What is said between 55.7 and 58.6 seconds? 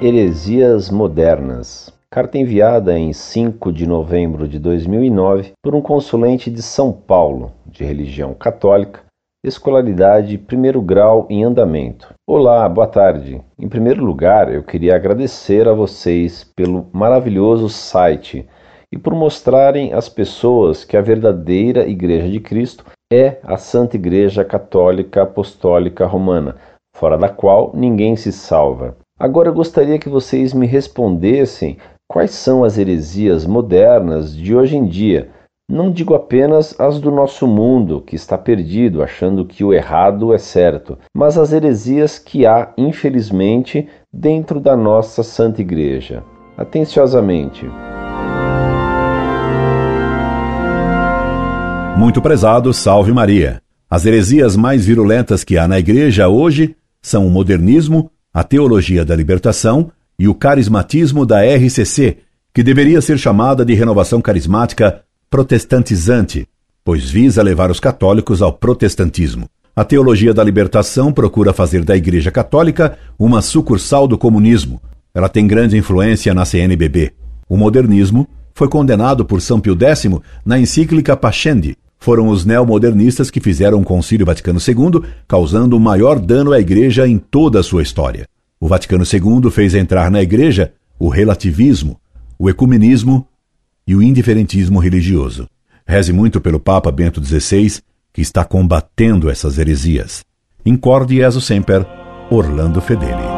Igreja hoje são o modernismo, a